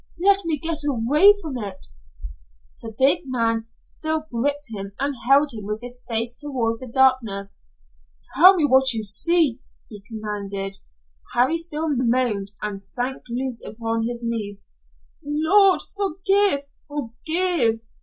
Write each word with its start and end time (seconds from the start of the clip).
Let 0.19 0.45
me 0.45 0.57
get 0.57 0.79
away 0.83 1.35
from 1.43 1.59
it." 1.59 1.89
The 2.81 2.91
big 2.97 3.19
man 3.27 3.67
still 3.85 4.25
gripped 4.31 4.69
him 4.69 4.93
and 4.99 5.13
held 5.27 5.53
him 5.53 5.65
with 5.67 5.81
his 5.81 6.01
face 6.09 6.33
toward 6.33 6.79
the 6.79 6.87
darkness. 6.87 7.61
"Tell 8.33 8.55
me 8.55 8.65
what 8.65 8.93
you 8.93 9.03
see," 9.03 9.61
he 9.89 10.01
commanded. 10.01 10.77
Still 11.55 11.89
Harry 11.89 11.95
moaned, 11.99 12.53
and 12.63 12.81
sank 12.81 13.23
upon 13.69 14.07
his 14.07 14.23
knees. 14.23 14.65
"Lord, 15.23 15.83
forgive, 15.95 16.61
forgive!" 16.87 17.81